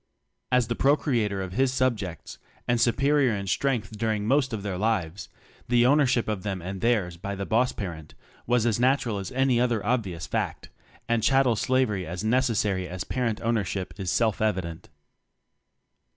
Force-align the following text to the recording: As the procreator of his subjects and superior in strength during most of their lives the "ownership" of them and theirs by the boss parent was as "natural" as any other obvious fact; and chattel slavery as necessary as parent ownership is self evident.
As 0.51 0.65
the 0.67 0.73
procreator 0.75 1.43
of 1.43 1.51
his 1.53 1.71
subjects 1.71 2.39
and 2.67 2.81
superior 2.81 3.35
in 3.35 3.45
strength 3.45 3.99
during 3.99 4.25
most 4.25 4.51
of 4.51 4.63
their 4.63 4.79
lives 4.79 5.29
the 5.67 5.85
"ownership" 5.85 6.27
of 6.27 6.41
them 6.41 6.59
and 6.59 6.81
theirs 6.81 7.17
by 7.17 7.35
the 7.35 7.45
boss 7.45 7.71
parent 7.71 8.15
was 8.47 8.65
as 8.65 8.79
"natural" 8.79 9.19
as 9.19 9.31
any 9.31 9.61
other 9.61 9.85
obvious 9.85 10.25
fact; 10.25 10.69
and 11.07 11.21
chattel 11.21 11.55
slavery 11.55 12.07
as 12.07 12.23
necessary 12.23 12.87
as 12.87 13.03
parent 13.03 13.41
ownership 13.43 13.93
is 13.99 14.09
self 14.11 14.41
evident. 14.41 14.89